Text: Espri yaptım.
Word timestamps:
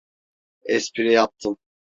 Espri 0.65 1.11
yaptım. 1.11 1.57